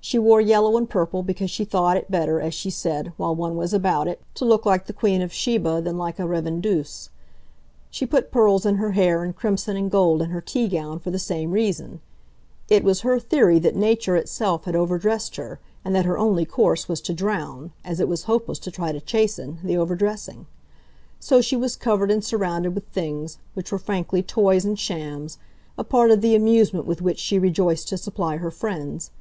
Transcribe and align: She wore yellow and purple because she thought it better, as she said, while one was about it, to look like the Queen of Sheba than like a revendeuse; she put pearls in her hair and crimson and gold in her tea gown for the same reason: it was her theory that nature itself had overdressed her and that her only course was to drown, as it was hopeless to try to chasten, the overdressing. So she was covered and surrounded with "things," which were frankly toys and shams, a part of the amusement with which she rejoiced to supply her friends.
She 0.00 0.18
wore 0.18 0.40
yellow 0.40 0.76
and 0.76 0.90
purple 0.90 1.22
because 1.22 1.52
she 1.52 1.64
thought 1.64 1.96
it 1.96 2.10
better, 2.10 2.40
as 2.40 2.52
she 2.52 2.68
said, 2.68 3.12
while 3.16 3.32
one 3.32 3.54
was 3.54 3.72
about 3.72 4.08
it, 4.08 4.20
to 4.34 4.44
look 4.44 4.66
like 4.66 4.86
the 4.86 4.92
Queen 4.92 5.22
of 5.22 5.32
Sheba 5.32 5.80
than 5.80 5.96
like 5.96 6.18
a 6.18 6.26
revendeuse; 6.26 7.10
she 7.88 8.04
put 8.04 8.32
pearls 8.32 8.66
in 8.66 8.74
her 8.74 8.90
hair 8.90 9.22
and 9.22 9.36
crimson 9.36 9.76
and 9.76 9.88
gold 9.88 10.20
in 10.20 10.30
her 10.30 10.40
tea 10.40 10.66
gown 10.66 10.98
for 10.98 11.12
the 11.12 11.16
same 11.20 11.52
reason: 11.52 12.00
it 12.68 12.82
was 12.82 13.02
her 13.02 13.20
theory 13.20 13.60
that 13.60 13.76
nature 13.76 14.16
itself 14.16 14.64
had 14.64 14.74
overdressed 14.74 15.36
her 15.36 15.60
and 15.84 15.94
that 15.94 16.06
her 16.06 16.18
only 16.18 16.44
course 16.44 16.88
was 16.88 17.00
to 17.02 17.14
drown, 17.14 17.70
as 17.84 18.00
it 18.00 18.08
was 18.08 18.24
hopeless 18.24 18.58
to 18.58 18.72
try 18.72 18.90
to 18.90 19.00
chasten, 19.00 19.60
the 19.62 19.76
overdressing. 19.76 20.46
So 21.20 21.40
she 21.40 21.54
was 21.54 21.76
covered 21.76 22.10
and 22.10 22.24
surrounded 22.24 22.74
with 22.74 22.88
"things," 22.88 23.38
which 23.54 23.70
were 23.70 23.78
frankly 23.78 24.24
toys 24.24 24.64
and 24.64 24.76
shams, 24.76 25.38
a 25.78 25.84
part 25.84 26.10
of 26.10 26.20
the 26.20 26.34
amusement 26.34 26.84
with 26.84 27.00
which 27.00 27.20
she 27.20 27.38
rejoiced 27.38 27.88
to 27.90 27.96
supply 27.96 28.38
her 28.38 28.50
friends. 28.50 29.12